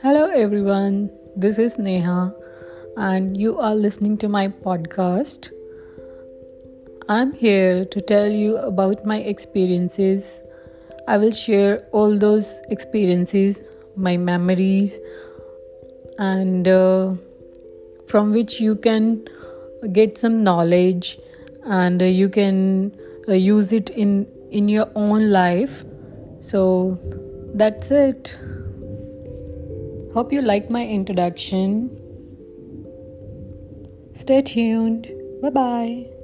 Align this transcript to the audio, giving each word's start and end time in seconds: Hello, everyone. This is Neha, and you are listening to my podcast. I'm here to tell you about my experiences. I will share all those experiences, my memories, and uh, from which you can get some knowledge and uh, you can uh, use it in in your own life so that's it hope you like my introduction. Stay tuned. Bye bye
Hello, 0.00 0.26
everyone. 0.26 1.10
This 1.34 1.58
is 1.58 1.76
Neha, 1.76 2.32
and 2.96 3.36
you 3.36 3.58
are 3.58 3.74
listening 3.74 4.16
to 4.18 4.28
my 4.28 4.46
podcast. 4.46 5.50
I'm 7.08 7.32
here 7.32 7.84
to 7.84 8.00
tell 8.00 8.28
you 8.28 8.58
about 8.58 9.04
my 9.04 9.16
experiences. 9.18 10.40
I 11.08 11.16
will 11.18 11.32
share 11.32 11.88
all 11.90 12.16
those 12.16 12.54
experiences, 12.68 13.60
my 13.96 14.16
memories, 14.16 15.00
and 16.16 16.68
uh, 16.68 17.14
from 18.06 18.32
which 18.32 18.60
you 18.60 18.76
can 18.76 19.26
get 19.92 20.16
some 20.16 20.44
knowledge 20.44 21.18
and 21.64 22.00
uh, 22.00 22.04
you 22.04 22.28
can 22.28 22.96
uh, 23.26 23.32
use 23.32 23.72
it 23.72 23.90
in 23.90 24.28
in 24.52 24.68
your 24.68 24.88
own 24.94 25.30
life 25.30 25.84
so 26.40 26.96
that's 27.54 27.90
it 27.90 28.38
hope 30.12 30.32
you 30.32 30.42
like 30.42 30.70
my 30.70 30.86
introduction. 30.86 31.90
Stay 34.14 34.42
tuned. 34.42 35.10
Bye 35.40 35.50
bye 35.50 36.17